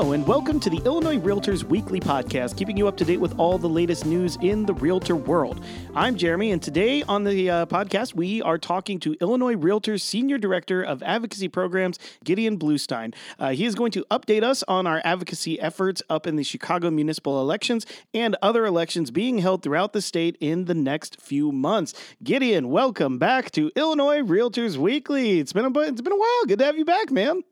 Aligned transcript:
And 0.00 0.26
welcome 0.26 0.58
to 0.60 0.70
the 0.70 0.78
Illinois 0.78 1.18
Realtors 1.18 1.62
Weekly 1.62 2.00
Podcast, 2.00 2.56
keeping 2.56 2.74
you 2.74 2.88
up 2.88 2.96
to 2.96 3.04
date 3.04 3.20
with 3.20 3.38
all 3.38 3.58
the 3.58 3.68
latest 3.68 4.06
news 4.06 4.38
in 4.40 4.64
the 4.64 4.72
realtor 4.72 5.14
world. 5.14 5.62
I'm 5.94 6.16
Jeremy, 6.16 6.52
and 6.52 6.60
today 6.60 7.02
on 7.02 7.22
the 7.22 7.50
uh, 7.50 7.66
podcast, 7.66 8.14
we 8.14 8.40
are 8.40 8.56
talking 8.56 8.98
to 9.00 9.14
Illinois 9.20 9.54
Realtors 9.54 10.00
Senior 10.00 10.38
Director 10.38 10.82
of 10.82 11.02
Advocacy 11.02 11.48
Programs, 11.48 11.98
Gideon 12.24 12.58
Bluestein. 12.58 13.14
Uh, 13.38 13.50
he 13.50 13.66
is 13.66 13.74
going 13.74 13.92
to 13.92 14.04
update 14.10 14.42
us 14.42 14.64
on 14.66 14.86
our 14.86 15.02
advocacy 15.04 15.60
efforts 15.60 16.02
up 16.08 16.26
in 16.26 16.36
the 16.36 16.44
Chicago 16.44 16.90
municipal 16.90 17.38
elections 17.38 17.84
and 18.14 18.34
other 18.40 18.64
elections 18.64 19.10
being 19.10 19.38
held 19.38 19.62
throughout 19.62 19.92
the 19.92 20.02
state 20.02 20.36
in 20.40 20.64
the 20.64 20.74
next 20.74 21.20
few 21.20 21.52
months. 21.52 21.92
Gideon, 22.24 22.70
welcome 22.70 23.18
back 23.18 23.50
to 23.52 23.70
Illinois 23.76 24.22
Realtors 24.22 24.78
Weekly. 24.78 25.38
It's 25.38 25.52
been 25.52 25.66
a 25.66 25.80
it's 25.80 26.00
been 26.00 26.14
a 26.14 26.16
while. 26.16 26.44
Good 26.48 26.58
to 26.58 26.64
have 26.64 26.78
you 26.78 26.86
back, 26.86 27.12
man. 27.12 27.42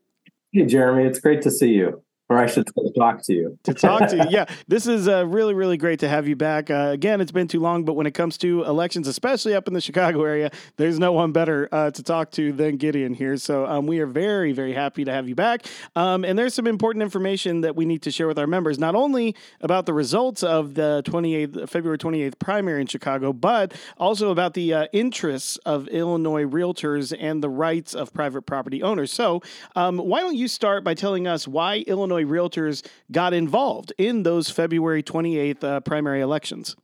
Hey, 0.51 0.65
Jeremy, 0.65 1.07
it's 1.07 1.19
great 1.19 1.43
to 1.43 1.51
see 1.51 1.69
you 1.69 2.03
or 2.29 2.37
I 2.37 2.45
should 2.45 2.69
talk 2.95 3.23
to 3.23 3.33
you. 3.33 3.57
to 3.63 3.73
talk 3.73 4.07
to 4.09 4.17
you. 4.17 4.23
Yeah, 4.29 4.45
this 4.67 4.85
is 4.85 5.07
uh, 5.07 5.25
really, 5.25 5.55
really 5.55 5.77
great 5.77 5.99
to 6.01 6.07
have 6.07 6.27
you 6.27 6.35
back. 6.35 6.69
Uh, 6.69 6.89
again, 6.93 7.21
it's 7.21 7.31
been 7.31 7.47
too 7.47 7.59
long, 7.59 7.83
but 7.83 7.93
when 7.93 8.05
it 8.05 8.13
comes 8.13 8.37
to 8.39 8.63
elections, 8.63 9.07
especially 9.07 9.55
up 9.55 9.67
in 9.67 9.73
the 9.73 9.81
Chicago 9.81 10.23
area, 10.23 10.51
there's 10.77 10.99
no 10.99 11.11
one 11.11 11.31
better 11.31 11.67
uh, 11.71 11.89
to 11.89 12.03
talk 12.03 12.29
to 12.31 12.51
than 12.51 12.77
Gideon 12.77 13.15
here. 13.15 13.35
So 13.37 13.65
um, 13.65 13.87
we 13.87 13.99
are 13.99 14.05
very, 14.05 14.51
very 14.51 14.73
happy 14.73 15.03
to 15.05 15.11
have 15.11 15.27
you 15.27 15.33
back. 15.33 15.65
Um, 15.95 16.23
and 16.23 16.37
there's 16.37 16.53
some 16.53 16.67
important 16.67 17.01
information 17.01 17.61
that 17.61 17.75
we 17.75 17.85
need 17.85 18.03
to 18.03 18.11
share 18.11 18.27
with 18.27 18.37
our 18.37 18.45
members, 18.45 18.77
not 18.77 18.93
only 18.93 19.35
about 19.61 19.87
the 19.87 19.93
results 19.93 20.43
of 20.43 20.75
the 20.75 21.01
28th, 21.05 21.67
February 21.67 21.97
28th 21.97 22.37
primary 22.37 22.81
in 22.81 22.87
Chicago, 22.87 23.33
but 23.33 23.73
also 23.97 24.29
about 24.29 24.53
the 24.53 24.71
uh, 24.73 24.87
interests 24.93 25.57
of 25.65 25.87
Illinois 25.87 26.43
realtors 26.43 27.15
and 27.19 27.41
the 27.41 27.49
rights 27.49 27.95
of 27.95 28.13
private 28.13 28.43
property 28.43 28.83
owners. 28.83 29.11
So 29.11 29.41
um, 29.75 29.97
why 29.97 30.19
don't 30.19 30.35
you 30.35 30.47
start 30.47 30.83
by 30.83 30.93
telling 30.93 31.25
us 31.25 31.47
why 31.47 31.83
Illinois 31.87 32.18
Illinois 32.19 32.31
realtors 32.31 32.85
got 33.11 33.33
involved 33.33 33.93
in 33.97 34.23
those 34.23 34.49
February 34.49 35.03
28th 35.03 35.63
uh, 35.63 35.79
primary 35.81 36.21
elections? 36.21 36.75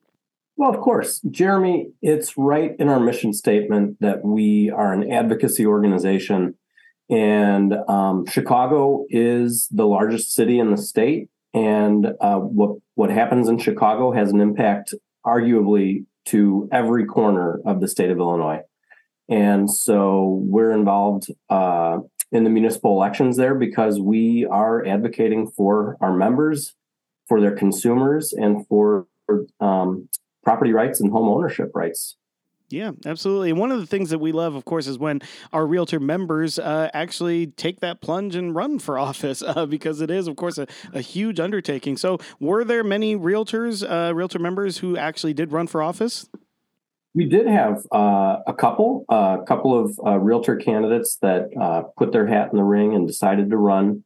Well, 0.57 0.73
of 0.73 0.79
course, 0.79 1.19
Jeremy, 1.29 1.89
it's 2.01 2.37
right 2.37 2.71
in 2.79 2.87
our 2.87 2.99
mission 2.99 3.33
statement 3.33 3.97
that 3.99 4.23
we 4.23 4.69
are 4.69 4.93
an 4.93 5.11
advocacy 5.11 5.65
organization. 5.65 6.55
And 7.09 7.73
um, 7.89 8.25
Chicago 8.25 9.05
is 9.09 9.67
the 9.69 9.85
largest 9.85 10.33
city 10.33 10.59
in 10.59 10.71
the 10.71 10.77
state. 10.77 11.29
And 11.53 12.07
uh, 12.21 12.39
what, 12.39 12.77
what 12.95 13.09
happens 13.09 13.49
in 13.49 13.57
Chicago 13.57 14.11
has 14.11 14.31
an 14.31 14.39
impact, 14.39 14.93
arguably, 15.25 16.05
to 16.27 16.67
every 16.71 17.05
corner 17.05 17.59
of 17.65 17.81
the 17.81 17.87
state 17.87 18.09
of 18.09 18.17
Illinois. 18.17 18.61
And 19.27 19.69
so 19.69 20.39
we're 20.41 20.71
involved 20.71 21.31
uh, 21.49 21.99
in 22.31 22.43
the 22.43 22.49
municipal 22.49 22.91
elections 22.91 23.37
there 23.37 23.55
because 23.55 23.99
we 23.99 24.45
are 24.45 24.85
advocating 24.85 25.47
for 25.47 25.97
our 26.01 26.15
members, 26.15 26.75
for 27.27 27.39
their 27.39 27.55
consumers, 27.55 28.33
and 28.33 28.67
for 28.67 29.07
um, 29.59 30.09
property 30.43 30.73
rights 30.73 30.99
and 30.99 31.11
home 31.11 31.27
ownership 31.27 31.71
rights. 31.73 32.17
Yeah, 32.69 32.91
absolutely. 33.05 33.51
And 33.51 33.59
one 33.59 33.71
of 33.71 33.79
the 33.79 33.85
things 33.85 34.09
that 34.09 34.17
we 34.17 34.31
love, 34.31 34.55
of 34.55 34.65
course, 34.65 34.87
is 34.87 34.97
when 34.97 35.21
our 35.53 35.67
realtor 35.67 35.99
members 35.99 36.57
uh, 36.57 36.89
actually 36.93 37.47
take 37.47 37.79
that 37.81 38.01
plunge 38.01 38.35
and 38.35 38.55
run 38.55 38.79
for 38.79 38.97
office 39.09 39.43
uh, 39.43 39.65
because 39.65 40.01
it 40.01 40.09
is, 40.09 40.27
of 40.27 40.35
course, 40.35 40.57
a, 40.57 40.67
a, 40.93 41.01
huge 41.01 41.39
undertaking. 41.39 41.95
So, 41.95 42.17
were 42.39 42.63
there 42.63 42.83
many 42.83 43.15
realtors, 43.15 43.87
uh, 43.87 44.15
realtor 44.15 44.39
members 44.39 44.79
who 44.79 44.97
actually 44.97 45.33
did 45.33 45.51
run 45.51 45.67
for 45.67 45.83
office? 45.83 46.27
We 47.15 47.23
did 47.23 47.47
have 47.47 47.87
uh, 47.93 48.39
a 48.45 48.53
couple, 48.53 49.05
a 49.09 49.13
uh, 49.13 49.37
couple 49.43 49.73
of 49.73 49.97
uh, 50.05 50.17
realtor 50.17 50.57
candidates 50.57 51.17
that 51.21 51.47
uh, 51.59 51.83
put 51.97 52.11
their 52.11 52.27
hat 52.27 52.49
in 52.51 52.57
the 52.57 52.63
ring 52.63 52.93
and 52.93 53.07
decided 53.07 53.49
to 53.49 53.57
run. 53.57 54.03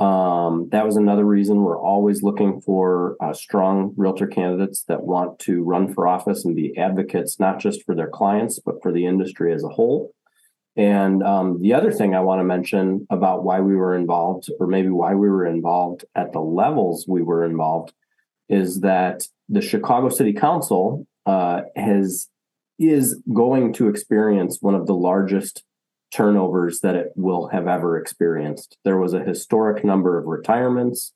Um, 0.00 0.68
that 0.72 0.84
was 0.84 0.96
another 0.96 1.24
reason 1.24 1.62
we're 1.62 1.80
always 1.80 2.24
looking 2.24 2.60
for 2.60 3.16
uh, 3.20 3.32
strong 3.32 3.94
realtor 3.96 4.26
candidates 4.26 4.82
that 4.88 5.04
want 5.04 5.38
to 5.40 5.62
run 5.62 5.94
for 5.94 6.08
office 6.08 6.44
and 6.44 6.56
be 6.56 6.76
advocates, 6.76 7.38
not 7.38 7.60
just 7.60 7.84
for 7.84 7.94
their 7.94 8.08
clients, 8.08 8.58
but 8.58 8.82
for 8.82 8.90
the 8.92 9.06
industry 9.06 9.54
as 9.54 9.62
a 9.62 9.68
whole. 9.68 10.12
And 10.76 11.22
um, 11.22 11.60
the 11.62 11.74
other 11.74 11.92
thing 11.92 12.16
I 12.16 12.20
want 12.20 12.40
to 12.40 12.44
mention 12.44 13.06
about 13.08 13.44
why 13.44 13.60
we 13.60 13.76
were 13.76 13.94
involved, 13.94 14.48
or 14.58 14.66
maybe 14.66 14.88
why 14.88 15.14
we 15.14 15.28
were 15.28 15.46
involved 15.46 16.04
at 16.16 16.32
the 16.32 16.40
levels 16.40 17.06
we 17.06 17.22
were 17.22 17.44
involved, 17.44 17.92
is 18.48 18.80
that 18.80 19.22
the 19.48 19.62
Chicago 19.62 20.08
City 20.08 20.32
Council 20.32 21.06
uh, 21.24 21.62
has 21.76 22.28
is 22.78 23.20
going 23.32 23.72
to 23.74 23.88
experience 23.88 24.58
one 24.60 24.74
of 24.74 24.86
the 24.86 24.94
largest 24.94 25.64
turnovers 26.12 26.80
that 26.80 26.94
it 26.94 27.12
will 27.16 27.48
have 27.48 27.66
ever 27.66 27.98
experienced. 27.98 28.78
There 28.84 28.98
was 28.98 29.12
a 29.12 29.22
historic 29.22 29.84
number 29.84 30.18
of 30.18 30.26
retirements, 30.26 31.12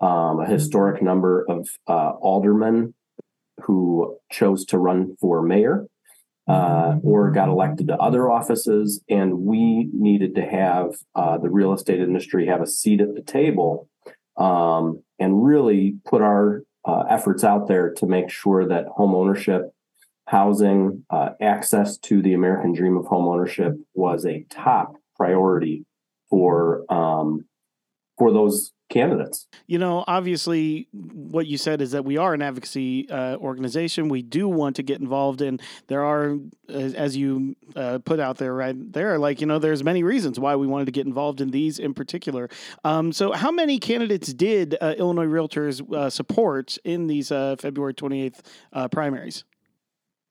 um, 0.00 0.40
a 0.40 0.46
historic 0.46 1.02
number 1.02 1.44
of 1.48 1.68
uh, 1.86 2.12
aldermen 2.20 2.94
who 3.62 4.18
chose 4.30 4.64
to 4.66 4.78
run 4.78 5.16
for 5.20 5.42
mayor 5.42 5.86
uh, 6.48 6.96
or 7.02 7.30
got 7.30 7.48
elected 7.48 7.86
to 7.88 7.96
other 7.96 8.28
offices. 8.28 9.00
And 9.08 9.40
we 9.40 9.88
needed 9.92 10.34
to 10.34 10.42
have 10.42 10.94
uh, 11.14 11.38
the 11.38 11.50
real 11.50 11.72
estate 11.72 12.00
industry 12.00 12.46
have 12.46 12.60
a 12.60 12.66
seat 12.66 13.00
at 13.00 13.14
the 13.14 13.22
table 13.22 13.88
um, 14.36 15.02
and 15.18 15.44
really 15.44 15.96
put 16.04 16.20
our 16.20 16.64
uh, 16.84 17.04
efforts 17.08 17.44
out 17.44 17.68
there 17.68 17.92
to 17.94 18.06
make 18.06 18.28
sure 18.28 18.66
that 18.66 18.86
home 18.86 19.14
ownership 19.14 19.72
housing, 20.26 21.04
uh, 21.10 21.30
access 21.40 21.98
to 21.98 22.22
the 22.22 22.34
American 22.34 22.72
dream 22.72 22.96
of 22.96 23.04
homeownership 23.06 23.78
was 23.94 24.24
a 24.24 24.44
top 24.50 24.94
priority 25.16 25.84
for 26.30 26.84
um, 26.92 27.44
for 28.18 28.32
those 28.32 28.72
candidates. 28.92 29.48
You 29.66 29.78
know, 29.78 30.04
obviously, 30.06 30.86
what 30.92 31.46
you 31.46 31.56
said 31.56 31.80
is 31.80 31.92
that 31.92 32.04
we 32.04 32.18
are 32.18 32.34
an 32.34 32.42
advocacy 32.42 33.08
uh, 33.10 33.36
organization. 33.36 34.08
We 34.08 34.22
do 34.22 34.48
want 34.48 34.76
to 34.76 34.82
get 34.82 35.00
involved, 35.00 35.40
and 35.40 35.60
there 35.88 36.04
are, 36.04 36.36
as, 36.68 36.94
as 36.94 37.16
you 37.16 37.56
uh, 37.74 37.98
put 38.04 38.20
out 38.20 38.36
there, 38.36 38.54
right 38.54 38.76
there, 38.92 39.18
like 39.18 39.40
you 39.40 39.46
know, 39.46 39.58
there's 39.58 39.82
many 39.82 40.02
reasons 40.02 40.38
why 40.38 40.54
we 40.56 40.66
wanted 40.66 40.84
to 40.84 40.92
get 40.92 41.06
involved 41.06 41.40
in 41.40 41.50
these 41.50 41.78
in 41.78 41.94
particular. 41.94 42.48
Um, 42.84 43.12
so, 43.12 43.32
how 43.32 43.50
many 43.50 43.78
candidates 43.78 44.32
did 44.32 44.76
uh, 44.80 44.94
Illinois 44.98 45.26
Realtors 45.26 45.80
uh, 45.92 46.10
support 46.10 46.76
in 46.84 47.06
these 47.06 47.32
uh, 47.32 47.56
February 47.58 47.94
28th 47.94 48.40
uh, 48.72 48.88
primaries? 48.88 49.44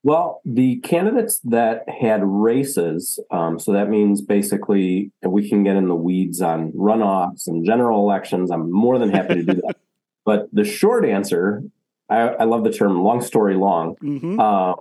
Well, 0.04 0.42
the 0.46 0.78
candidates 0.78 1.40
that 1.44 1.88
had 1.88 2.22
races, 2.24 3.20
um, 3.30 3.60
so 3.60 3.72
that 3.74 3.90
means 3.90 4.22
basically 4.22 5.12
we 5.24 5.48
can 5.48 5.64
get 5.64 5.76
in 5.76 5.88
the 5.88 5.96
weeds 5.96 6.42
on 6.42 6.72
runoffs 6.72 7.48
and 7.48 7.64
general 7.64 8.00
elections. 8.00 8.50
I'm 8.50 8.72
more 8.72 8.98
than 8.98 9.12
happy 9.12 9.36
to 9.36 9.44
do 9.44 9.54
that. 9.54 9.78
But 10.24 10.50
the 10.54 10.64
short 10.64 11.04
answer, 11.04 11.64
I, 12.08 12.20
I 12.20 12.44
love 12.44 12.64
the 12.64 12.72
term 12.72 13.02
long 13.02 13.22
story 13.22 13.56
long. 13.56 13.96
Mm-hmm. 14.04 14.40
Uh, 14.40 14.74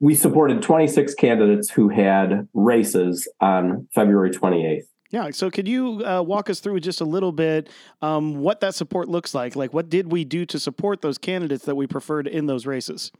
we 0.00 0.16
supported 0.16 0.60
26 0.60 1.14
candidates 1.14 1.70
who 1.70 1.88
had 1.88 2.48
races 2.52 3.28
on 3.40 3.86
February 3.94 4.30
28th. 4.30 4.82
Yeah. 5.10 5.30
So, 5.30 5.50
could 5.50 5.68
you 5.68 6.04
uh, 6.04 6.20
walk 6.22 6.50
us 6.50 6.58
through 6.58 6.80
just 6.80 7.00
a 7.00 7.04
little 7.04 7.30
bit 7.30 7.70
um, 8.02 8.40
what 8.40 8.60
that 8.60 8.74
support 8.74 9.08
looks 9.08 9.34
like? 9.34 9.54
Like, 9.54 9.72
what 9.72 9.88
did 9.88 10.10
we 10.10 10.24
do 10.24 10.44
to 10.46 10.58
support 10.58 11.00
those 11.00 11.16
candidates 11.16 11.64
that 11.66 11.76
we 11.76 11.86
preferred 11.86 12.26
in 12.26 12.46
those 12.46 12.66
races? 12.66 13.12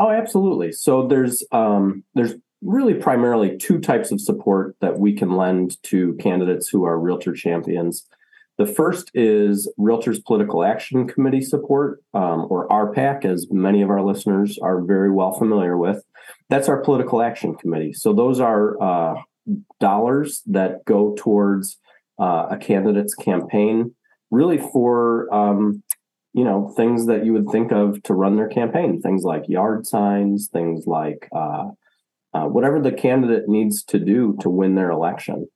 Oh, 0.00 0.08
absolutely. 0.08 0.72
So 0.72 1.06
there's 1.06 1.44
um, 1.52 2.04
there's 2.14 2.32
really 2.62 2.94
primarily 2.94 3.58
two 3.58 3.78
types 3.78 4.10
of 4.10 4.18
support 4.18 4.74
that 4.80 4.98
we 4.98 5.12
can 5.12 5.36
lend 5.36 5.76
to 5.84 6.14
candidates 6.14 6.68
who 6.68 6.84
are 6.84 6.98
realtor 6.98 7.34
champions. 7.34 8.06
The 8.56 8.64
first 8.64 9.10
is 9.12 9.70
Realtors 9.78 10.24
Political 10.24 10.64
Action 10.64 11.06
Committee 11.06 11.42
support, 11.42 12.02
um, 12.14 12.46
or 12.48 12.66
RPAC, 12.68 13.26
as 13.26 13.46
many 13.50 13.82
of 13.82 13.90
our 13.90 14.02
listeners 14.02 14.58
are 14.62 14.80
very 14.80 15.10
well 15.10 15.32
familiar 15.32 15.76
with. 15.76 16.02
That's 16.48 16.68
our 16.68 16.80
political 16.80 17.20
action 17.20 17.54
committee. 17.54 17.92
So 17.92 18.14
those 18.14 18.40
are 18.40 18.82
uh, 18.82 19.20
dollars 19.80 20.42
that 20.46 20.82
go 20.86 21.14
towards 21.18 21.76
uh, 22.18 22.46
a 22.50 22.56
candidate's 22.56 23.14
campaign, 23.14 23.94
really 24.30 24.58
for 24.58 25.32
um, 25.34 25.82
you 26.32 26.44
know 26.44 26.72
things 26.76 27.06
that 27.06 27.24
you 27.24 27.32
would 27.32 27.48
think 27.50 27.72
of 27.72 28.02
to 28.04 28.14
run 28.14 28.36
their 28.36 28.48
campaign. 28.48 29.00
Things 29.00 29.22
like 29.22 29.48
yard 29.48 29.86
signs 29.86 30.48
things 30.52 30.86
like 30.86 31.28
uh, 31.34 31.68
uh, 32.32 32.44
whatever 32.44 32.80
the 32.80 32.92
candidate 32.92 33.48
needs 33.48 33.82
to 33.84 33.98
do 33.98 34.36
to 34.40 34.48
win 34.48 34.74
their 34.74 34.90
election. 34.90 35.48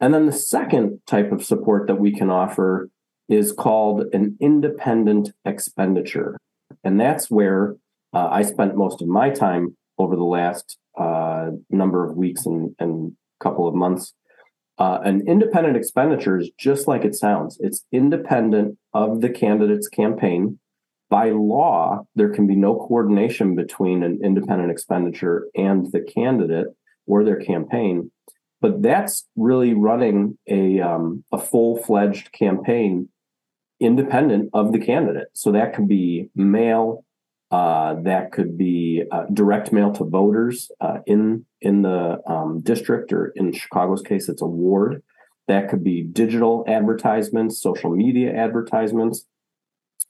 And 0.00 0.14
then 0.14 0.26
the 0.26 0.32
second 0.32 1.00
type 1.06 1.32
of 1.32 1.44
support 1.44 1.86
that 1.88 1.96
we 1.96 2.12
can 2.12 2.30
offer 2.30 2.88
is 3.28 3.52
called 3.52 4.04
an 4.12 4.36
independent 4.40 5.32
expenditure. 5.44 6.36
And 6.84 7.00
that's 7.00 7.30
where 7.30 7.76
uh, 8.14 8.28
i 8.30 8.42
spent 8.42 8.76
most 8.76 9.02
of 9.02 9.08
my 9.08 9.30
time 9.30 9.76
over 9.98 10.16
the 10.16 10.24
last 10.24 10.78
uh, 10.98 11.50
number 11.70 12.08
of 12.08 12.16
weeks 12.16 12.46
and, 12.46 12.74
and 12.78 13.16
couple 13.40 13.68
of 13.68 13.74
months 13.74 14.14
uh, 14.78 15.00
an 15.04 15.26
independent 15.26 15.76
expenditure 15.76 16.38
is 16.38 16.50
just 16.58 16.86
like 16.86 17.04
it 17.04 17.14
sounds. 17.14 17.58
It's 17.60 17.84
independent 17.92 18.78
of 18.94 19.20
the 19.20 19.28
candidate's 19.28 19.88
campaign. 19.88 20.58
By 21.10 21.30
law, 21.30 22.06
there 22.14 22.28
can 22.28 22.46
be 22.46 22.54
no 22.54 22.74
coordination 22.74 23.56
between 23.56 24.02
an 24.02 24.20
independent 24.22 24.70
expenditure 24.70 25.48
and 25.56 25.90
the 25.90 26.00
candidate 26.00 26.68
or 27.06 27.24
their 27.24 27.40
campaign. 27.40 28.10
But 28.60 28.82
that's 28.82 29.26
really 29.36 29.72
running 29.72 30.36
a 30.48 30.80
um, 30.80 31.24
a 31.32 31.38
full 31.38 31.82
fledged 31.82 32.32
campaign 32.32 33.08
independent 33.80 34.50
of 34.52 34.72
the 34.72 34.78
candidate. 34.78 35.28
So 35.32 35.52
that 35.52 35.74
could 35.74 35.88
be 35.88 36.30
mail, 36.34 37.04
uh, 37.50 37.94
that 38.02 38.32
could 38.32 38.58
be 38.58 39.04
uh, 39.10 39.24
direct 39.32 39.72
mail 39.72 39.92
to 39.92 40.04
voters 40.04 40.70
uh, 40.80 40.98
in 41.06 41.46
in 41.60 41.82
the 41.82 42.20
um, 42.26 42.60
district, 42.60 43.12
or 43.12 43.32
in 43.36 43.52
Chicago's 43.52 44.02
case, 44.02 44.28
it's 44.28 44.42
a 44.42 44.46
ward. 44.46 45.02
That 45.48 45.70
could 45.70 45.82
be 45.82 46.02
digital 46.02 46.64
advertisements, 46.68 47.60
social 47.60 47.90
media 47.90 48.34
advertisements. 48.34 49.24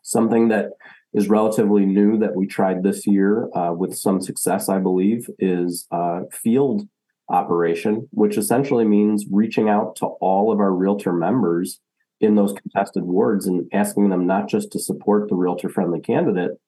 Something 0.02 0.48
that 0.48 0.70
is 1.14 1.28
relatively 1.28 1.86
new 1.86 2.18
that 2.18 2.34
we 2.34 2.46
tried 2.46 2.82
this 2.82 3.06
year 3.06 3.48
uh, 3.56 3.72
with 3.72 3.96
some 3.96 4.20
success, 4.20 4.68
I 4.68 4.78
believe, 4.78 5.30
is 5.38 5.86
uh, 5.90 6.22
field 6.32 6.88
operation, 7.28 8.08
which 8.10 8.36
essentially 8.36 8.84
means 8.84 9.26
reaching 9.30 9.68
out 9.68 9.96
to 9.96 10.06
all 10.06 10.52
of 10.52 10.60
our 10.60 10.72
realtor 10.72 11.12
members 11.12 11.80
in 12.20 12.34
those 12.34 12.52
contested 12.52 13.04
wards 13.04 13.46
and 13.46 13.68
asking 13.72 14.08
them 14.08 14.26
not 14.26 14.48
just 14.48 14.72
to 14.72 14.80
support 14.80 15.28
the 15.28 15.36
realtor 15.36 15.68
friendly 15.68 16.00
candidate, 16.00 16.58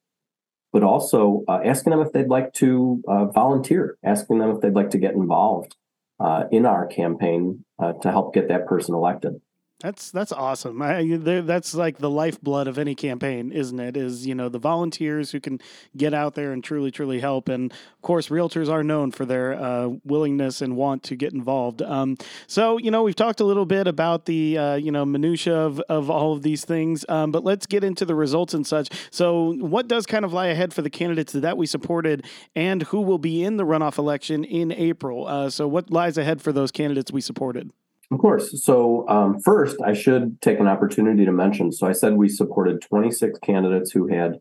but 0.72 0.82
also 0.82 1.44
uh, 1.49 1.61
asking 1.64 1.90
them 1.90 2.00
if 2.00 2.12
they'd 2.12 2.28
like 2.28 2.52
to 2.55 3.02
uh, 3.08 3.26
volunteer, 3.26 3.99
asking 4.05 4.38
them 4.38 4.50
if 4.50 4.61
they'd 4.61 4.75
like 4.75 4.90
to 4.90 4.99
get 4.99 5.14
involved 5.14 5.75
uh, 6.20 6.44
in 6.50 6.67
our 6.67 6.87
campaign 6.87 7.64
uh, 7.78 7.93
to 7.94 8.11
help 8.11 8.34
get 8.34 8.49
that 8.49 8.67
person 8.67 8.94
elected. 8.94 9.40
That's 9.81 10.11
that's 10.11 10.31
awesome. 10.31 10.82
I, 10.82 11.03
that's 11.17 11.75
like 11.75 11.97
the 11.97 12.11
lifeblood 12.11 12.69
of 12.69 12.77
any 12.77 12.94
campaign, 12.94 13.50
isn't 13.50 13.81
it? 13.81 13.97
Is 13.97 14.27
you 14.27 14.35
know 14.35 14.50
the 14.50 14.59
volunteers 14.59 15.31
who 15.31 15.41
can 15.41 15.59
get 15.97 16.12
out 16.12 16.35
there 16.35 16.53
and 16.53 16.62
truly 16.62 16.91
truly 16.91 17.19
help. 17.19 17.49
And 17.49 17.73
of 17.73 18.03
course, 18.03 18.29
realtors 18.29 18.69
are 18.69 18.85
known 18.85 19.11
for 19.11 19.25
their 19.25 19.55
uh, 19.55 19.88
willingness 20.05 20.61
and 20.61 20.77
want 20.77 21.03
to 21.05 21.17
get 21.17 21.32
involved. 21.32 21.81
Um, 21.81 22.19
so 22.47 22.77
you 22.77 22.91
know 22.91 23.03
we've 23.03 23.17
talked 23.17 23.41
a 23.41 23.44
little 23.44 23.65
bit 23.65 23.87
about 23.87 24.27
the 24.27 24.59
uh, 24.59 24.75
you 24.75 24.93
know 24.93 25.06
minutia 25.06 25.56
of 25.56 25.81
of 25.88 26.11
all 26.11 26.35
of 26.35 26.43
these 26.43 26.62
things, 26.67 27.06
um, 27.09 27.32
but 27.32 27.43
let's 27.43 27.65
get 27.65 27.82
into 27.82 28.05
the 28.05 28.15
results 28.15 28.53
and 28.53 28.67
such. 28.67 28.91
So 29.11 29.55
what 29.55 29.88
does 29.88 30.05
kind 30.05 30.27
of 30.27 30.32
lie 30.35 30.49
ahead 30.49 30.75
for 30.75 30.82
the 30.82 30.91
candidates 30.91 31.32
that 31.32 31.56
we 31.56 31.65
supported, 31.65 32.27
and 32.55 32.82
who 32.82 33.00
will 33.00 33.19
be 33.19 33.43
in 33.43 33.56
the 33.56 33.65
runoff 33.65 33.97
election 33.97 34.44
in 34.44 34.73
April? 34.73 35.27
Uh, 35.27 35.49
so 35.49 35.67
what 35.67 35.91
lies 35.91 36.19
ahead 36.19 36.43
for 36.43 36.53
those 36.53 36.71
candidates 36.71 37.11
we 37.11 37.23
supported? 37.23 37.71
Of 38.10 38.18
course. 38.18 38.62
So, 38.64 39.08
um, 39.08 39.40
first, 39.40 39.80
I 39.84 39.92
should 39.92 40.40
take 40.40 40.58
an 40.58 40.66
opportunity 40.66 41.24
to 41.24 41.32
mention. 41.32 41.70
So, 41.70 41.86
I 41.86 41.92
said 41.92 42.14
we 42.14 42.28
supported 42.28 42.82
26 42.82 43.38
candidates 43.40 43.92
who 43.92 44.08
had 44.08 44.40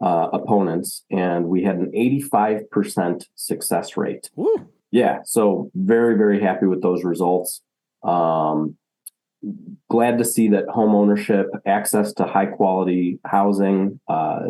uh, 0.00 0.28
opponents, 0.32 1.04
and 1.10 1.46
we 1.46 1.62
had 1.62 1.76
an 1.76 1.92
85% 1.92 3.26
success 3.34 3.96
rate. 3.98 4.30
Woo. 4.36 4.68
Yeah. 4.90 5.18
So, 5.24 5.70
very, 5.74 6.16
very 6.16 6.40
happy 6.40 6.66
with 6.66 6.80
those 6.80 7.04
results. 7.04 7.60
Um, 8.02 8.76
glad 9.90 10.16
to 10.18 10.24
see 10.24 10.48
that 10.48 10.68
home 10.68 10.94
ownership, 10.94 11.48
access 11.66 12.14
to 12.14 12.24
high 12.24 12.46
quality 12.46 13.18
housing, 13.26 14.00
uh, 14.08 14.40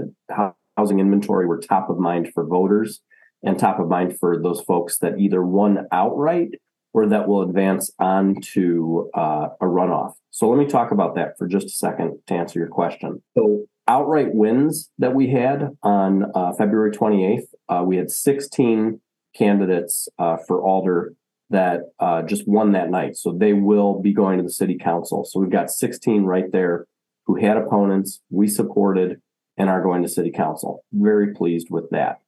housing 0.77 1.01
inventory 1.01 1.47
were 1.47 1.59
top 1.59 1.91
of 1.91 1.99
mind 1.99 2.33
for 2.33 2.45
voters 2.47 3.01
and 3.43 3.59
top 3.59 3.81
of 3.81 3.89
mind 3.89 4.19
for 4.19 4.41
those 4.41 4.61
folks 4.61 4.99
that 4.99 5.19
either 5.19 5.43
won 5.43 5.87
outright 5.93 6.51
or 6.93 7.07
that 7.09 7.29
will 7.29 7.43
advance 7.43 7.91
on 7.99 8.41
to 8.41 9.11
uh, 9.15 9.49
a 9.61 9.65
runoff. 9.65 10.15
So 10.31 10.49
let 10.49 10.59
me 10.59 10.67
talk 10.67 10.91
about 10.91 11.15
that 11.17 11.39
for 11.39 11.47
just 11.47 11.67
a 11.67 11.71
second 11.71 12.19
to 12.27 12.35
answer 12.35 12.59
your 12.59 12.69
question. 12.69 13.23
So 13.37 13.67
outright 13.89 14.35
wins 14.35 14.91
that 14.99 15.15
we 15.15 15.29
had 15.31 15.77
on 15.83 16.27
uh, 16.35 16.53
February 16.53 16.91
28th, 16.91 17.47
uh, 17.69 17.83
we 17.85 17.97
had 17.97 18.11
16 18.11 19.01
candidates 19.37 20.09
uh, 20.19 20.37
for 20.47 20.63
Alder 20.63 21.15
that 21.51 21.81
uh, 21.99 22.23
just 22.23 22.47
won 22.47 22.73
that 22.73 22.91
night. 22.91 23.17
So 23.17 23.33
they 23.33 23.53
will 23.53 24.01
be 24.01 24.13
going 24.13 24.39
to 24.39 24.45
the 24.45 24.51
city 24.51 24.79
council. 24.79 25.25
So 25.25 25.41
we've 25.41 25.51
got 25.51 25.71
16 25.71 26.23
right 26.25 26.51
there 26.53 26.87
who 27.27 27.37
had 27.37 27.57
opponents 27.57 28.21
we 28.31 28.49
supported 28.49 29.21
and 29.57 29.69
are 29.69 29.83
going 29.83 30.03
to 30.03 30.09
city 30.09 30.31
council. 30.31 30.85
Very 30.93 31.35
pleased 31.35 31.69
with 31.71 31.91
that. 31.91 32.19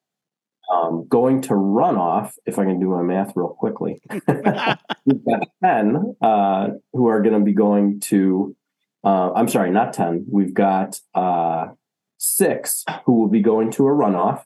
Um, 0.73 1.07
going 1.07 1.43
to 1.43 1.53
runoff, 1.53 2.33
if 2.47 2.59
I 2.59 2.65
can 2.65 2.81
do 2.81 2.89
my 2.89 3.03
math 3.03 3.33
real 3.37 3.49
quickly, 3.49 4.01
we've 4.11 4.25
got 5.27 5.49
10 5.63 6.17
uh, 6.23 6.69
who 6.95 7.09
are 7.09 7.21
going 7.21 7.39
to 7.39 7.45
be 7.45 7.53
going 7.53 8.01
to, 8.01 8.57
uh, 9.05 9.33
I'm 9.35 9.49
sorry, 9.49 9.71
not 9.71 9.93
10. 9.93 10.27
We've 10.31 10.55
got 10.55 10.99
uh, 11.15 11.69
six 12.17 12.85
who 13.05 13.21
will 13.21 13.29
be 13.29 13.43
going 13.43 13.71
to 13.73 13.87
a 13.87 13.91
runoff. 13.91 14.45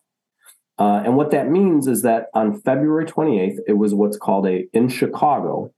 Uh, 0.78 1.02
and 1.04 1.16
what 1.16 1.30
that 1.30 1.48
means 1.48 1.86
is 1.86 2.02
that 2.02 2.26
on 2.34 2.60
February 2.60 3.06
28th, 3.06 3.58
it 3.68 3.74
was 3.74 3.94
what's 3.94 4.16
called 4.16 4.46
a, 4.48 4.66
in 4.72 4.88
Chicago, 4.88 5.72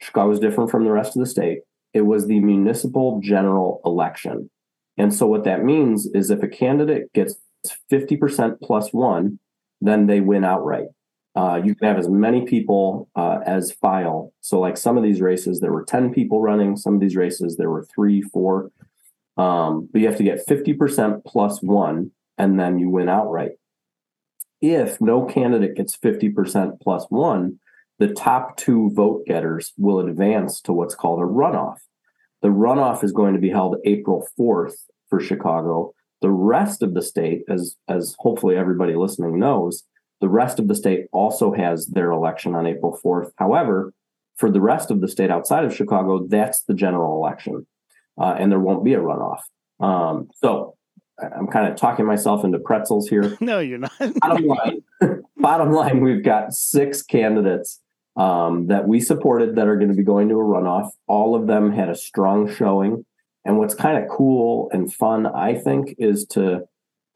Chicago 0.00 0.32
is 0.32 0.40
different 0.40 0.70
from 0.70 0.84
the 0.84 0.92
rest 0.92 1.16
of 1.16 1.20
the 1.20 1.28
state. 1.28 1.60
It 1.94 2.02
was 2.02 2.26
the 2.26 2.40
municipal 2.40 3.20
general 3.20 3.80
election. 3.84 4.50
And 4.98 5.14
so 5.14 5.26
what 5.26 5.44
that 5.44 5.64
means 5.64 6.06
is 6.06 6.30
if 6.30 6.42
a 6.42 6.48
candidate 6.48 7.12
gets 7.12 7.36
50% 7.90 8.56
plus 8.62 8.92
one, 8.92 9.38
then 9.82 10.06
they 10.06 10.20
win 10.20 10.44
outright. 10.44 10.86
Uh, 11.34 11.60
you 11.62 11.74
can 11.74 11.88
have 11.88 11.98
as 11.98 12.08
many 12.08 12.44
people 12.44 13.08
uh, 13.16 13.38
as 13.44 13.72
file. 13.72 14.32
So, 14.40 14.60
like 14.60 14.76
some 14.76 14.96
of 14.96 15.02
these 15.02 15.20
races, 15.20 15.60
there 15.60 15.72
were 15.72 15.84
10 15.84 16.12
people 16.12 16.40
running. 16.40 16.76
Some 16.76 16.94
of 16.94 17.00
these 17.00 17.16
races, 17.16 17.56
there 17.56 17.70
were 17.70 17.84
three, 17.84 18.20
four. 18.20 18.70
Um, 19.36 19.88
but 19.90 20.02
you 20.02 20.06
have 20.08 20.18
to 20.18 20.24
get 20.24 20.46
50% 20.46 21.24
plus 21.24 21.62
one, 21.62 22.10
and 22.36 22.60
then 22.60 22.78
you 22.78 22.90
win 22.90 23.08
outright. 23.08 23.52
If 24.60 25.00
no 25.00 25.24
candidate 25.24 25.74
gets 25.74 25.96
50% 25.96 26.80
plus 26.80 27.06
one, 27.08 27.58
the 27.98 28.12
top 28.12 28.56
two 28.56 28.90
vote 28.94 29.24
getters 29.26 29.72
will 29.78 30.00
advance 30.00 30.60
to 30.62 30.72
what's 30.72 30.94
called 30.94 31.20
a 31.20 31.24
runoff. 31.24 31.78
The 32.42 32.48
runoff 32.48 33.02
is 33.02 33.12
going 33.12 33.34
to 33.34 33.40
be 33.40 33.50
held 33.50 33.76
April 33.84 34.26
4th 34.38 34.74
for 35.08 35.18
Chicago. 35.18 35.94
The 36.22 36.30
rest 36.30 36.82
of 36.82 36.94
the 36.94 37.02
state, 37.02 37.42
as 37.48 37.76
as 37.88 38.14
hopefully 38.18 38.56
everybody 38.56 38.94
listening 38.94 39.38
knows, 39.38 39.84
the 40.20 40.28
rest 40.28 40.58
of 40.58 40.68
the 40.68 40.74
state 40.74 41.06
also 41.12 41.52
has 41.52 41.86
their 41.86 42.10
election 42.12 42.54
on 42.54 42.66
April 42.66 42.98
4th. 43.04 43.32
However, 43.36 43.92
for 44.36 44.50
the 44.50 44.60
rest 44.60 44.90
of 44.90 45.00
the 45.00 45.08
state 45.08 45.30
outside 45.30 45.64
of 45.64 45.74
Chicago, 45.74 46.26
that's 46.26 46.62
the 46.62 46.74
general 46.74 47.16
election, 47.16 47.66
uh, 48.18 48.36
and 48.38 48.50
there 48.50 48.60
won't 48.60 48.84
be 48.84 48.94
a 48.94 49.00
runoff. 49.00 49.40
Um, 49.80 50.30
so 50.36 50.76
I'm 51.18 51.48
kind 51.48 51.70
of 51.70 51.76
talking 51.76 52.06
myself 52.06 52.44
into 52.44 52.58
pretzels 52.58 53.08
here. 53.08 53.36
No, 53.40 53.58
you're 53.58 53.78
not. 53.78 53.92
bottom 54.20 54.46
line, 54.46 54.82
bottom 55.36 55.72
line, 55.72 56.00
we've 56.00 56.24
got 56.24 56.54
six 56.54 57.02
candidates 57.02 57.80
um, 58.16 58.68
that 58.68 58.86
we 58.86 59.00
supported 59.00 59.56
that 59.56 59.66
are 59.66 59.76
going 59.76 59.90
to 59.90 59.96
be 59.96 60.04
going 60.04 60.28
to 60.28 60.36
a 60.36 60.44
runoff. 60.44 60.90
All 61.06 61.34
of 61.34 61.46
them 61.46 61.72
had 61.72 61.88
a 61.88 61.96
strong 61.96 62.52
showing. 62.52 63.04
And 63.44 63.58
what's 63.58 63.74
kind 63.74 64.02
of 64.02 64.08
cool 64.08 64.70
and 64.72 64.92
fun, 64.92 65.26
I 65.26 65.54
think, 65.54 65.94
is 65.98 66.24
to 66.26 66.62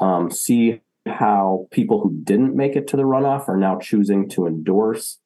um, 0.00 0.30
see 0.30 0.80
how 1.06 1.68
people 1.70 2.00
who 2.00 2.18
didn't 2.22 2.56
make 2.56 2.74
it 2.74 2.88
to 2.88 2.96
the 2.96 3.04
runoff 3.04 3.48
are 3.48 3.56
now 3.56 3.78
choosing 3.78 4.28
to 4.30 4.46
endorse. 4.46 5.18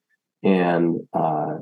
And, 0.43 1.01
uh, 1.13 1.59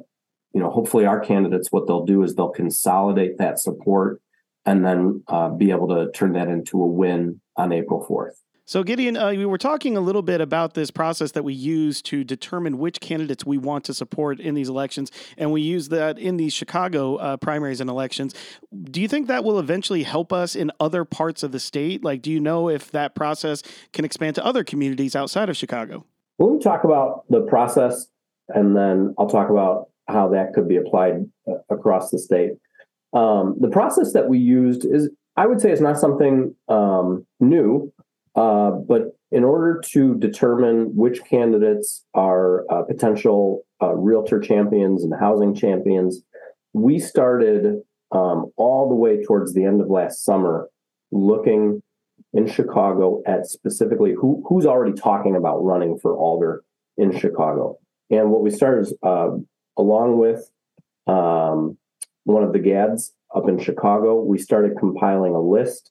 you 0.53 0.61
know, 0.61 0.71
hopefully 0.71 1.07
our 1.07 1.21
candidates, 1.21 1.71
what 1.71 1.87
they'll 1.87 2.05
do 2.05 2.23
is 2.23 2.35
they'll 2.35 2.49
consolidate 2.49 3.39
that 3.39 3.59
support 3.59 4.21
and 4.67 4.85
then 4.85 5.23
uh, 5.29 5.51
be 5.51 5.71
able 5.71 5.89
to 5.89 6.11
turn 6.13 6.33
that 6.33 6.49
into 6.49 6.83
a 6.83 6.87
win 6.87 7.41
on 7.57 7.73
April 7.73 8.05
4th. 8.09 8.37
So, 8.69 8.83
Gideon, 8.83 9.17
uh, 9.17 9.31
we 9.31 9.47
were 9.47 9.57
talking 9.57 9.97
a 9.97 10.01
little 10.03 10.21
bit 10.21 10.43
about 10.43 10.75
this 10.75 10.91
process 10.91 11.33
that 11.33 11.43
we 11.43 11.55
use 11.55 12.03
to 12.03 12.23
determine 12.23 12.77
which 12.77 13.01
candidates 13.01 13.47
we 13.47 13.57
want 13.57 13.83
to 13.87 13.95
support 13.95 14.41
in 14.41 14.55
these 14.55 14.69
elections, 14.69 15.11
and 15.39 15.51
we 15.51 15.63
use 15.63 15.89
that 15.89 16.19
in 16.19 16.37
these 16.37 16.53
Chicago 16.53 17.17
uh, 17.17 17.39
primaries 17.39 17.81
and 17.81 17.89
elections. 17.89 18.35
Do 18.91 19.01
you 19.01 19.09
think 19.09 19.27
that 19.29 19.43
will 19.43 19.59
eventually 19.59 20.03
help 20.03 20.35
us 20.35 20.55
in 20.55 20.71
other 20.81 21.07
parts 21.07 21.43
of 21.43 21.51
the 21.51 21.59
state? 21.59 22.05
Like, 22.05 22.21
do 22.21 22.31
you 22.31 22.41
know 22.41 22.69
if 22.69 22.91
that 22.91 23.15
process 23.15 23.63
can 23.95 24.05
expand 24.05 24.35
to 24.35 24.45
other 24.45 24.65
communities 24.65 25.17
outside 25.17 25.49
of 25.49 25.57
Chicago? 25.57 26.05
When 26.37 26.53
we 26.53 26.59
talk 26.59 26.85
about 26.85 27.25
the 27.31 27.41
process, 27.41 28.09
and 28.51 28.77
then 28.77 29.15
I'll 29.17 29.31
talk 29.31 29.49
about 29.49 29.89
how 30.09 30.29
that 30.29 30.53
could 30.53 30.69
be 30.69 30.77
applied 30.77 31.27
uh, 31.51 31.55
across 31.71 32.11
the 32.11 32.19
state. 32.19 32.59
Um, 33.15 33.57
the 33.61 33.71
process 33.71 34.13
that 34.13 34.29
we 34.29 34.37
used 34.37 34.85
is, 34.85 35.09
I 35.39 35.47
would 35.47 35.63
say, 35.63 35.73
it's 35.73 35.81
not 35.81 35.99
something 35.99 36.55
um, 36.69 37.27
new 37.41 37.95
uh, 38.35 38.71
but 38.71 39.17
in 39.31 39.45
order 39.45 39.81
to 39.93 40.15
determine 40.17 40.95
which 40.95 41.23
candidates 41.25 42.05
are 42.15 42.65
uh, 42.71 42.83
potential 42.83 43.65
uh, 43.83 43.95
realtor 43.95 44.41
champions 44.41 45.05
and 45.05 45.13
housing 45.19 45.55
champions, 45.55 46.23
we 46.73 46.99
started 46.99 47.81
um, 48.13 48.51
all 48.57 48.89
the 48.89 48.95
way 48.95 49.23
towards 49.23 49.55
the 49.55 49.65
end 49.65 49.81
of 49.81 49.89
last 49.89 50.25
summer 50.25 50.69
looking 51.11 51.83
in 52.33 52.47
Chicago 52.47 53.23
at 53.27 53.47
specifically 53.47 54.15
who, 54.15 54.45
who's 54.49 54.67
already 54.67 54.93
talking 54.93 55.37
about 55.37 55.59
running 55.59 55.99
for 55.99 56.17
Alder 56.17 56.63
in 56.97 57.17
Chicago. 57.17 57.79
And 58.11 58.31
what 58.31 58.43
we 58.43 58.51
started 58.51 58.87
is, 58.87 58.95
uh, 59.03 59.29
along 59.77 60.19
with 60.19 60.51
um, 61.07 61.77
one 62.25 62.45
of 62.45 62.53
the 62.53 62.59
GADs 62.59 63.13
up 63.35 63.49
in 63.49 63.59
Chicago, 63.59 64.21
we 64.23 64.39
started 64.39 64.79
compiling 64.79 65.35
a 65.35 65.41
list 65.41 65.91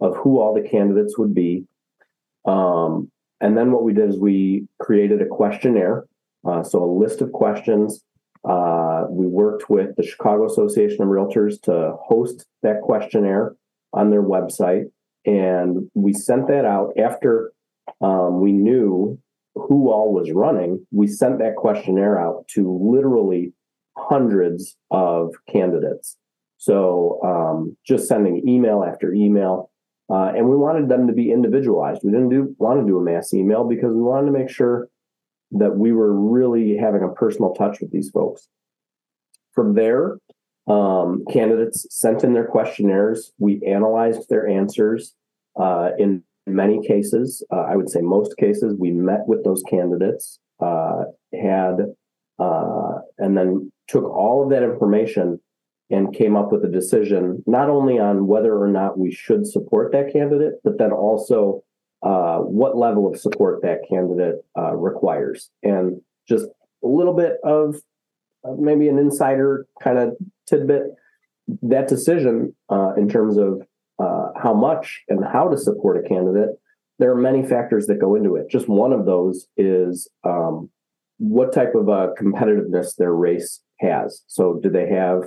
of 0.00 0.16
who 0.16 0.38
all 0.40 0.54
the 0.54 0.66
candidates 0.68 1.18
would 1.18 1.34
be 1.34 1.64
um, 2.48 3.10
and 3.40 3.56
then 3.56 3.72
what 3.72 3.84
we 3.84 3.92
did 3.92 4.08
is 4.08 4.18
we 4.18 4.66
created 4.80 5.22
a 5.22 5.26
questionnaire, 5.26 6.04
uh, 6.46 6.62
so 6.62 6.82
a 6.82 6.90
list 7.02 7.20
of 7.20 7.32
questions. 7.32 8.04
Uh, 8.48 9.04
we 9.10 9.26
worked 9.26 9.68
with 9.68 9.94
the 9.96 10.02
Chicago 10.02 10.46
Association 10.46 11.02
of 11.02 11.08
Realtors 11.08 11.60
to 11.62 11.94
host 12.00 12.46
that 12.62 12.80
questionnaire. 12.82 13.54
on 13.92 14.10
their 14.10 14.22
website. 14.22 14.84
And 15.24 15.90
we 15.94 16.12
sent 16.12 16.48
that 16.48 16.64
out 16.64 16.92
after 16.98 17.52
um, 18.00 18.40
we 18.40 18.52
knew 18.52 19.18
who 19.54 19.90
all 19.90 20.12
was 20.12 20.30
running. 20.30 20.86
We 20.90 21.06
sent 21.06 21.38
that 21.38 21.56
questionnaire 21.56 22.18
out 22.18 22.46
to 22.54 22.78
literally 22.94 23.52
hundreds 23.96 24.76
of 24.90 25.34
candidates. 25.50 26.16
So 26.58 27.20
um, 27.24 27.76
just 27.86 28.08
sending 28.08 28.46
email 28.48 28.84
after 28.84 29.12
email. 29.12 29.70
Uh, 30.10 30.32
and 30.34 30.48
we 30.48 30.56
wanted 30.56 30.88
them 30.88 31.06
to 31.06 31.12
be 31.12 31.30
individualized. 31.30 32.00
We 32.02 32.10
didn't 32.10 32.30
do 32.30 32.54
want 32.58 32.80
to 32.80 32.86
do 32.86 32.98
a 32.98 33.02
mass 33.02 33.34
email 33.34 33.64
because 33.64 33.92
we 33.92 34.00
wanted 34.00 34.26
to 34.26 34.38
make 34.38 34.48
sure 34.48 34.88
that 35.52 35.76
we 35.76 35.92
were 35.92 36.12
really 36.12 36.76
having 36.76 37.02
a 37.02 37.08
personal 37.08 37.54
touch 37.54 37.80
with 37.80 37.90
these 37.90 38.10
folks. 38.10 38.48
From 39.52 39.74
there, 39.74 40.18
um, 40.66 41.24
candidates 41.30 41.86
sent 41.90 42.24
in 42.24 42.32
their 42.34 42.46
questionnaires. 42.46 43.32
We 43.38 43.62
analyzed 43.66 44.28
their 44.28 44.46
answers. 44.46 45.14
Uh, 45.58 45.90
in 45.98 46.22
many 46.46 46.86
cases, 46.86 47.44
uh, 47.52 47.62
I 47.62 47.76
would 47.76 47.90
say 47.90 48.00
most 48.00 48.36
cases, 48.36 48.74
we 48.78 48.90
met 48.90 49.26
with 49.26 49.44
those 49.44 49.62
candidates, 49.68 50.38
uh, 50.60 51.04
had, 51.32 51.76
uh, 52.38 52.98
and 53.18 53.36
then 53.36 53.72
took 53.88 54.04
all 54.04 54.42
of 54.42 54.50
that 54.50 54.62
information 54.62 55.40
and 55.90 56.14
came 56.14 56.36
up 56.36 56.52
with 56.52 56.64
a 56.64 56.68
decision 56.68 57.42
not 57.46 57.70
only 57.70 57.98
on 57.98 58.26
whether 58.26 58.60
or 58.60 58.68
not 58.68 58.98
we 58.98 59.10
should 59.10 59.46
support 59.46 59.92
that 59.92 60.12
candidate, 60.12 60.54
but 60.62 60.78
then 60.78 60.92
also 60.92 61.62
uh, 62.02 62.38
what 62.38 62.76
level 62.76 63.10
of 63.10 63.18
support 63.18 63.62
that 63.62 63.80
candidate 63.88 64.36
uh, 64.56 64.74
requires. 64.74 65.50
And 65.62 66.00
just 66.28 66.46
a 66.84 66.86
little 66.86 67.14
bit 67.14 67.36
of 67.42 67.76
uh, 68.44 68.52
maybe 68.58 68.88
an 68.88 68.98
insider 68.98 69.66
kind 69.82 69.98
of 69.98 70.16
tidbit 70.46 70.82
that 71.62 71.88
decision 71.88 72.54
uh, 72.70 72.92
in 72.96 73.08
terms 73.08 73.36
of 73.38 73.62
uh, 73.98 74.28
how 74.40 74.54
much 74.54 75.02
and 75.08 75.24
how 75.24 75.48
to 75.48 75.56
support 75.56 76.04
a 76.04 76.08
candidate, 76.08 76.50
there 76.98 77.10
are 77.10 77.16
many 77.16 77.42
factors 77.42 77.86
that 77.86 78.00
go 78.00 78.14
into 78.14 78.36
it. 78.36 78.48
Just 78.50 78.68
one 78.68 78.92
of 78.92 79.06
those 79.06 79.46
is 79.56 80.08
um, 80.24 80.70
what 81.18 81.52
type 81.52 81.74
of 81.74 81.88
uh, 81.88 82.08
competitiveness 82.20 82.96
their 82.96 83.14
race 83.14 83.60
has. 83.80 84.22
So, 84.26 84.60
do 84.62 84.68
they 84.70 84.88
have 84.88 85.22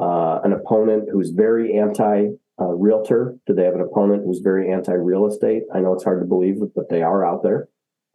uh, 0.00 0.40
an 0.44 0.52
opponent 0.52 1.08
who's 1.12 1.30
very 1.30 1.78
anti 1.78 2.28
uh, 2.60 2.64
realtor? 2.64 3.36
Do 3.46 3.54
they 3.54 3.64
have 3.64 3.74
an 3.74 3.80
opponent 3.80 4.24
who's 4.24 4.40
very 4.40 4.72
anti 4.72 4.92
real 4.92 5.26
estate? 5.26 5.62
I 5.74 5.80
know 5.80 5.92
it's 5.92 6.04
hard 6.04 6.20
to 6.20 6.26
believe, 6.26 6.56
but 6.74 6.88
they 6.88 7.02
are 7.02 7.24
out 7.24 7.42
there. 7.42 7.68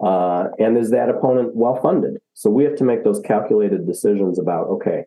Uh, 0.04 0.48
and 0.60 0.78
is 0.78 0.92
that 0.92 1.10
opponent 1.10 1.56
well 1.56 1.80
funded? 1.82 2.18
So 2.34 2.50
we 2.50 2.64
have 2.66 2.76
to 2.78 2.84
make 2.84 3.04
those 3.04 3.22
calculated 3.22 3.88
decisions 3.88 4.40
about 4.40 4.68
okay, 4.68 5.04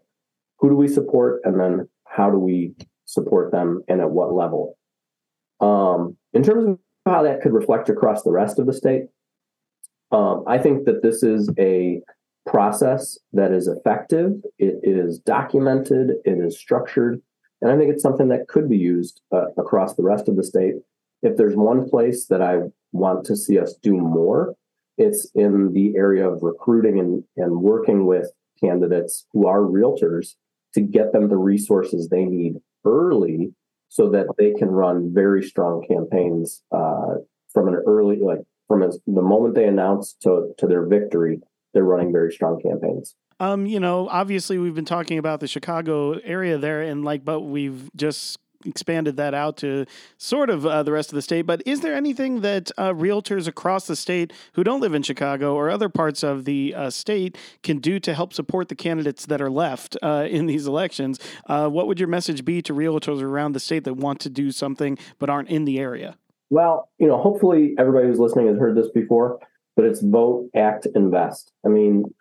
who 0.58 0.70
do 0.70 0.76
we 0.76 0.88
support, 0.88 1.40
and 1.44 1.61
then 1.61 1.88
how 2.06 2.30
do 2.30 2.38
we 2.38 2.75
support 3.04 3.52
them, 3.52 3.82
and 3.88 4.00
at 4.00 4.11
what 4.11 4.32
level? 4.32 4.78
Um, 5.61 6.16
in 6.32 6.42
terms 6.42 6.64
of 6.64 6.78
how 7.04 7.23
that 7.23 7.40
could 7.40 7.52
reflect 7.52 7.88
across 7.88 8.23
the 8.23 8.30
rest 8.30 8.58
of 8.58 8.66
the 8.66 8.73
state, 8.73 9.06
um, 10.11 10.44
I 10.47 10.58
think 10.58 10.87
that 10.87 11.02
this 11.02 11.23
is 11.23 11.50
a 11.58 12.00
process 12.48 13.18
that 13.32 13.52
is 13.52 13.68
effective, 13.68 14.32
it 14.58 14.80
is 14.82 15.18
documented, 15.18 16.12
it 16.24 16.38
is 16.38 16.58
structured, 16.58 17.20
and 17.60 17.70
I 17.70 17.76
think 17.76 17.90
it's 17.92 18.02
something 18.02 18.28
that 18.28 18.48
could 18.48 18.68
be 18.68 18.78
used 18.78 19.20
uh, 19.32 19.46
across 19.56 19.94
the 19.94 20.02
rest 20.02 20.28
of 20.28 20.36
the 20.36 20.44
state. 20.44 20.74
If 21.22 21.36
there's 21.36 21.56
one 21.56 21.88
place 21.88 22.26
that 22.26 22.40
I 22.40 22.60
want 22.92 23.24
to 23.26 23.36
see 23.36 23.58
us 23.58 23.74
do 23.82 23.96
more, 23.96 24.54
it's 24.96 25.30
in 25.34 25.72
the 25.72 25.96
area 25.96 26.28
of 26.28 26.42
recruiting 26.42 26.98
and, 26.98 27.24
and 27.36 27.60
working 27.60 28.06
with 28.06 28.30
candidates 28.60 29.26
who 29.32 29.46
are 29.46 29.60
realtors 29.60 30.34
to 30.74 30.80
get 30.80 31.12
them 31.12 31.28
the 31.28 31.36
resources 31.36 32.08
they 32.08 32.24
need 32.24 32.56
early 32.84 33.52
so 33.88 34.08
that 34.10 34.26
they 34.38 34.52
can 34.54 34.70
run 34.70 35.12
very 35.12 35.42
strong 35.42 35.84
campaigns 35.88 36.62
uh, 36.72 37.14
from 37.52 37.68
an 37.68 37.74
early, 37.86 38.18
like 38.20 38.40
from 38.66 38.80
the 38.80 39.22
moment 39.22 39.54
they 39.54 39.66
announce 39.66 40.14
to, 40.20 40.52
to 40.58 40.66
their 40.66 40.86
victory 40.86 41.40
they're 41.72 41.84
running 41.84 42.12
very 42.12 42.32
strong 42.32 42.60
campaigns. 42.60 43.14
Um, 43.40 43.66
you 43.66 43.78
know, 43.78 44.08
obviously 44.08 44.58
we've 44.58 44.75
been 44.75 44.84
talking 44.84 45.18
about 45.18 45.40
the 45.40 45.46
Chicago 45.46 46.18
area 46.18 46.58
there, 46.58 46.82
and 46.82 47.04
like, 47.04 47.25
but 47.25 47.40
we've 47.40 47.88
just 47.94 48.38
expanded 48.64 49.16
that 49.16 49.34
out 49.34 49.56
to 49.58 49.87
sort 50.16 50.50
of 50.50 50.66
uh, 50.66 50.82
the 50.82 50.92
rest 50.92 51.10
of 51.10 51.14
the 51.14 51.22
state. 51.22 51.42
But 51.42 51.62
is 51.64 51.80
there 51.80 51.94
anything 51.94 52.40
that 52.40 52.70
uh, 52.76 52.92
realtors 52.92 53.46
across 53.46 53.87
the 53.87 53.96
state 53.96 54.32
who 54.54 54.64
don't 54.64 54.80
live 54.80 54.94
in 54.94 55.02
Chicago 55.02 55.54
or 55.54 55.70
other 55.70 55.88
parts 55.88 56.22
of 56.22 56.44
the 56.44 56.75
uh, 56.75 56.90
state 56.90 57.37
can 57.62 57.78
do 57.78 58.00
to 58.00 58.14
help 58.14 58.32
support 58.32 58.68
the 58.68 58.75
candidates 58.75 59.26
that 59.26 59.40
are 59.40 59.50
left 59.50 59.96
uh, 60.02 60.26
in 60.28 60.46
these 60.46 60.66
elections? 60.66 61.20
Uh, 61.46 61.68
what 61.68 61.87
would 61.87 62.00
your 62.00 62.08
message 62.08 62.44
be 62.44 62.60
to 62.62 62.75
realtors 62.75 63.22
around 63.22 63.52
the 63.52 63.60
state 63.60 63.84
that 63.84 63.94
want 63.94 64.20
to 64.20 64.30
do 64.30 64.50
something 64.50 64.98
but 65.18 65.30
aren't 65.30 65.48
in 65.48 65.64
the 65.64 65.78
area? 65.78 66.16
Well, 66.50 66.88
you 66.98 67.06
know, 67.06 67.18
hopefully 67.18 67.75
everybody 67.78 68.08
who's 68.08 68.18
listening 68.18 68.48
has 68.48 68.58
heard 68.58 68.76
this 68.76 68.88
before 68.88 69.38
but 69.78 69.87
it's 69.87 70.02
vote, 70.02 70.50
act, 70.56 70.88
invest. 70.97 71.52
I 71.64 71.68
mean, 71.68 72.12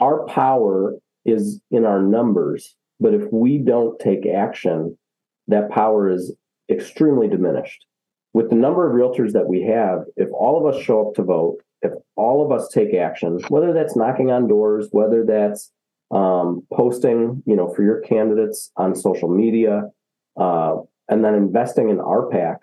our 0.00 0.24
power 0.28 0.96
is 1.26 1.60
in 1.70 1.84
our 1.84 2.00
numbers, 2.00 2.74
but 2.98 3.12
if 3.12 3.30
we 3.30 3.58
don't 3.58 4.00
take 4.00 4.24
action, 4.24 4.96
that 5.48 5.68
power 5.70 6.08
is 6.10 6.34
extremely 6.70 7.28
diminished. 7.28 7.84
With 8.32 8.48
the 8.48 8.56
number 8.56 8.88
of 8.88 8.96
realtors 8.96 9.32
that 9.32 9.46
we 9.46 9.60
have, 9.64 10.04
if 10.16 10.30
all 10.32 10.58
of 10.58 10.74
us 10.74 10.82
show 10.82 11.06
up 11.06 11.14
to 11.16 11.22
vote, 11.22 11.58
if 11.82 11.92
all 12.16 12.42
of 12.42 12.50
us 12.50 12.70
take 12.70 12.94
action, 12.94 13.40
whether 13.48 13.74
that's 13.74 13.94
knocking 13.94 14.30
on 14.30 14.48
doors, 14.48 14.88
whether 14.92 15.22
that's 15.22 15.70
um, 16.12 16.66
posting, 16.72 17.42
you 17.44 17.56
know, 17.56 17.74
for 17.74 17.82
your 17.82 18.00
candidates 18.00 18.72
on 18.78 18.94
social 18.94 19.28
media, 19.28 19.82
uh, 20.40 20.76
and 21.10 21.22
then 21.22 21.34
investing 21.34 21.90
in 21.90 21.98
RPAC, 21.98 22.56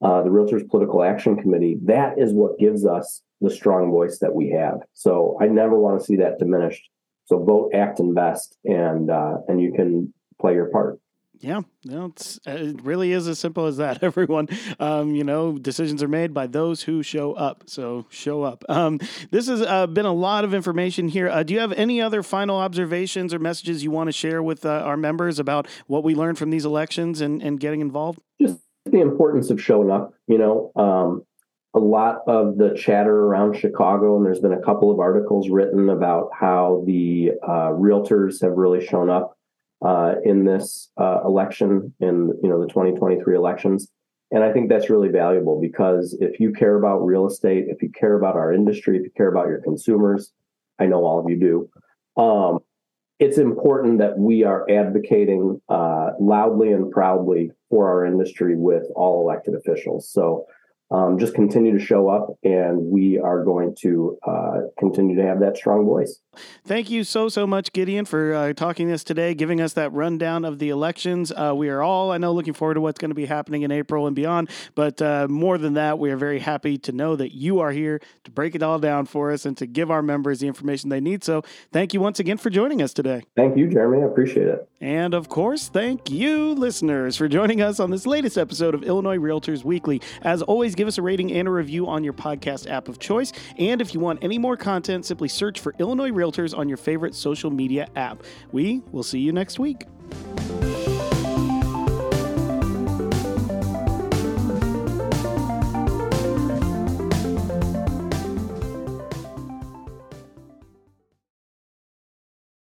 uh, 0.00 0.22
the 0.22 0.30
Realtors 0.30 0.66
Political 0.66 1.02
Action 1.02 1.36
Committee, 1.36 1.76
that 1.82 2.18
is 2.18 2.32
what 2.32 2.58
gives 2.58 2.86
us 2.86 3.20
the 3.40 3.50
strong 3.50 3.90
voice 3.90 4.18
that 4.20 4.34
we 4.34 4.50
have. 4.50 4.80
So 4.94 5.38
I 5.40 5.46
never 5.46 5.78
want 5.78 6.00
to 6.00 6.04
see 6.04 6.16
that 6.16 6.38
diminished. 6.38 6.88
So 7.26 7.42
vote, 7.42 7.72
act, 7.74 8.00
invest, 8.00 8.56
and 8.64 9.10
uh, 9.10 9.38
and 9.48 9.60
you 9.60 9.72
can 9.72 10.12
play 10.40 10.54
your 10.54 10.66
part. 10.66 11.00
Yeah, 11.40 11.60
no, 11.84 12.14
uh, 12.46 12.50
it 12.50 12.82
really 12.82 13.12
is 13.12 13.28
as 13.28 13.38
simple 13.38 13.66
as 13.66 13.76
that. 13.76 14.02
Everyone, 14.02 14.48
um, 14.80 15.14
you 15.14 15.24
know, 15.24 15.58
decisions 15.58 16.02
are 16.02 16.08
made 16.08 16.32
by 16.32 16.46
those 16.46 16.82
who 16.82 17.02
show 17.02 17.34
up. 17.34 17.64
So 17.66 18.06
show 18.10 18.42
up. 18.42 18.64
Um, 18.68 19.00
this 19.30 19.48
has 19.48 19.60
uh, 19.60 19.86
been 19.86 20.06
a 20.06 20.12
lot 20.12 20.44
of 20.44 20.54
information 20.54 21.08
here. 21.08 21.28
Uh, 21.28 21.42
do 21.42 21.52
you 21.52 21.60
have 21.60 21.72
any 21.72 22.00
other 22.00 22.22
final 22.22 22.56
observations 22.56 23.34
or 23.34 23.38
messages 23.38 23.84
you 23.84 23.90
want 23.90 24.08
to 24.08 24.12
share 24.12 24.42
with 24.42 24.64
uh, 24.64 24.70
our 24.70 24.96
members 24.96 25.38
about 25.38 25.66
what 25.86 26.04
we 26.04 26.14
learned 26.14 26.38
from 26.38 26.50
these 26.50 26.64
elections 26.64 27.20
and, 27.20 27.42
and 27.42 27.60
getting 27.60 27.80
involved? 27.80 28.20
Just 28.40 28.58
the 28.84 29.00
importance 29.00 29.50
of 29.50 29.60
showing 29.60 29.90
up. 29.90 30.14
You 30.26 30.38
know, 30.38 30.72
um, 30.74 31.26
a 31.76 31.78
lot 31.78 32.22
of 32.26 32.56
the 32.56 32.74
chatter 32.74 33.26
around 33.26 33.54
Chicago, 33.54 34.16
and 34.16 34.24
there's 34.24 34.40
been 34.40 34.54
a 34.54 34.62
couple 34.62 34.90
of 34.90 34.98
articles 34.98 35.50
written 35.50 35.90
about 35.90 36.30
how 36.32 36.82
the 36.86 37.32
uh, 37.46 37.68
realtors 37.68 38.40
have 38.40 38.52
really 38.52 38.84
shown 38.84 39.10
up 39.10 39.36
uh, 39.84 40.14
in 40.24 40.46
this 40.46 40.90
uh, 40.96 41.20
election, 41.22 41.92
in 42.00 42.32
you 42.42 42.48
know 42.48 42.58
the 42.58 42.66
2023 42.68 43.36
elections. 43.36 43.88
And 44.32 44.42
I 44.42 44.52
think 44.52 44.70
that's 44.70 44.88
really 44.88 45.10
valuable 45.10 45.60
because 45.60 46.16
if 46.20 46.40
you 46.40 46.52
care 46.52 46.76
about 46.76 47.04
real 47.04 47.26
estate, 47.26 47.66
if 47.68 47.82
you 47.82 47.90
care 47.90 48.16
about 48.16 48.36
our 48.36 48.52
industry, 48.52 48.96
if 48.96 49.04
you 49.04 49.10
care 49.14 49.28
about 49.28 49.46
your 49.46 49.60
consumers, 49.60 50.32
I 50.80 50.86
know 50.86 51.04
all 51.04 51.20
of 51.20 51.30
you 51.30 51.38
do. 51.38 52.20
Um, 52.20 52.58
it's 53.18 53.38
important 53.38 53.98
that 53.98 54.18
we 54.18 54.44
are 54.44 54.68
advocating 54.70 55.60
uh, 55.68 56.10
loudly 56.18 56.72
and 56.72 56.90
proudly 56.90 57.50
for 57.70 57.88
our 57.88 58.06
industry 58.06 58.56
with 58.56 58.84
all 58.96 59.22
elected 59.22 59.54
officials. 59.54 60.08
So 60.10 60.46
um, 60.90 61.18
just 61.18 61.34
continue 61.34 61.76
to 61.76 61.84
show 61.84 62.08
up, 62.08 62.28
and 62.44 62.78
we 62.78 63.18
are 63.18 63.44
going 63.44 63.74
to 63.80 64.18
uh, 64.26 64.58
continue 64.78 65.16
to 65.16 65.22
have 65.22 65.40
that 65.40 65.56
strong 65.56 65.84
voice. 65.84 66.20
Thank 66.64 66.90
you 66.90 67.04
so, 67.04 67.28
so 67.28 67.46
much, 67.46 67.72
Gideon, 67.72 68.04
for 68.04 68.34
uh, 68.34 68.52
talking 68.52 68.88
to 68.88 68.94
us 68.94 69.04
today, 69.04 69.34
giving 69.34 69.60
us 69.60 69.72
that 69.74 69.92
rundown 69.92 70.44
of 70.44 70.58
the 70.58 70.70
elections. 70.70 71.32
Uh, 71.32 71.52
we 71.54 71.68
are 71.68 71.82
all, 71.82 72.12
I 72.12 72.18
know, 72.18 72.32
looking 72.32 72.54
forward 72.54 72.74
to 72.74 72.80
what's 72.80 72.98
going 72.98 73.10
to 73.10 73.14
be 73.14 73.26
happening 73.26 73.62
in 73.62 73.70
April 73.70 74.06
and 74.06 74.16
beyond. 74.16 74.50
But 74.74 75.00
uh, 75.00 75.28
more 75.28 75.58
than 75.58 75.74
that, 75.74 75.98
we 75.98 76.10
are 76.10 76.16
very 76.16 76.38
happy 76.38 76.78
to 76.78 76.92
know 76.92 77.16
that 77.16 77.34
you 77.34 77.60
are 77.60 77.72
here 77.72 78.00
to 78.24 78.30
break 78.30 78.54
it 78.54 78.62
all 78.62 78.78
down 78.78 79.06
for 79.06 79.32
us 79.32 79.46
and 79.46 79.56
to 79.58 79.66
give 79.66 79.90
our 79.90 80.02
members 80.02 80.40
the 80.40 80.46
information 80.46 80.90
they 80.90 81.00
need. 81.00 81.24
So 81.24 81.42
thank 81.72 81.94
you 81.94 82.00
once 82.00 82.20
again 82.20 82.38
for 82.38 82.50
joining 82.50 82.82
us 82.82 82.92
today. 82.92 83.24
Thank 83.36 83.56
you, 83.56 83.68
Jeremy. 83.68 84.02
I 84.02 84.06
appreciate 84.06 84.48
it. 84.48 84.68
And 84.80 85.14
of 85.14 85.28
course, 85.28 85.68
thank 85.68 86.10
you, 86.10 86.52
listeners, 86.52 87.16
for 87.16 87.28
joining 87.28 87.62
us 87.62 87.80
on 87.80 87.90
this 87.90 88.06
latest 88.06 88.36
episode 88.36 88.74
of 88.74 88.82
Illinois 88.82 89.16
Realtors 89.16 89.64
Weekly. 89.64 90.02
As 90.22 90.42
always, 90.42 90.74
give 90.74 90.86
us 90.86 90.98
a 90.98 91.02
rating 91.02 91.32
and 91.32 91.48
a 91.48 91.50
review 91.50 91.86
on 91.86 92.04
your 92.04 92.12
podcast 92.12 92.70
app 92.70 92.88
of 92.88 92.98
choice. 92.98 93.32
And 93.58 93.80
if 93.80 93.94
you 93.94 94.00
want 94.00 94.22
any 94.22 94.38
more 94.38 94.56
content, 94.56 95.06
simply 95.06 95.28
search 95.28 95.60
for 95.60 95.74
Illinois 95.78 96.10
Realtors 96.26 96.56
on 96.56 96.68
your 96.68 96.76
favorite 96.76 97.14
social 97.14 97.50
media 97.50 97.88
app. 97.94 98.22
We 98.50 98.82
will 98.90 99.02
see 99.02 99.20
you 99.20 99.32
next 99.32 99.58
week. 99.58 99.84